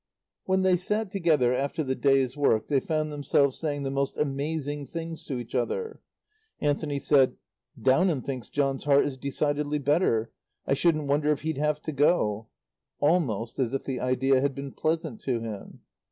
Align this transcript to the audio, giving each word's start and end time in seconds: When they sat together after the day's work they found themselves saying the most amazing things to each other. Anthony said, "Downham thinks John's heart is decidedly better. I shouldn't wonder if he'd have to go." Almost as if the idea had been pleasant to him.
When 0.45 0.63
they 0.63 0.77
sat 0.77 1.11
together 1.11 1.53
after 1.53 1.83
the 1.83 1.93
day's 1.93 2.35
work 2.35 2.69
they 2.69 2.79
found 2.79 3.11
themselves 3.11 3.59
saying 3.59 3.83
the 3.83 3.91
most 3.91 4.17
amazing 4.17 4.87
things 4.87 5.23
to 5.25 5.37
each 5.37 5.53
other. 5.53 6.01
Anthony 6.59 6.97
said, 6.97 7.35
"Downham 7.79 8.23
thinks 8.23 8.49
John's 8.49 8.85
heart 8.85 9.05
is 9.05 9.15
decidedly 9.15 9.77
better. 9.77 10.31
I 10.65 10.73
shouldn't 10.73 11.05
wonder 11.07 11.31
if 11.31 11.41
he'd 11.41 11.59
have 11.59 11.83
to 11.83 11.91
go." 11.91 12.47
Almost 12.99 13.59
as 13.59 13.75
if 13.75 13.83
the 13.83 13.99
idea 13.99 14.41
had 14.41 14.55
been 14.55 14.71
pleasant 14.71 15.21
to 15.21 15.39
him. 15.39 15.81